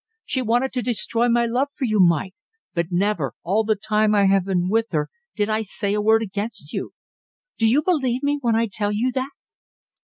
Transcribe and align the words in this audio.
She 0.25 0.41
wanted 0.41 0.73
to 0.73 0.81
destroy 0.81 1.29
my 1.29 1.45
love 1.45 1.67
for 1.75 1.85
you, 1.85 1.99
Mike, 2.03 2.33
but 2.73 2.87
never, 2.89 3.33
all 3.43 3.63
the 3.63 3.75
time 3.75 4.15
I 4.15 4.25
have 4.25 4.45
been 4.45 4.67
with 4.67 4.87
her, 4.93 5.09
did 5.35 5.47
I 5.47 5.61
say 5.61 5.93
a 5.93 6.01
word 6.01 6.23
against 6.23 6.73
you. 6.73 6.93
Do 7.59 7.67
you 7.67 7.83
believe 7.83 8.23
me 8.23 8.39
when 8.41 8.55
I 8.55 8.65
tell 8.65 8.91
you 8.91 9.11
that?" 9.11 9.29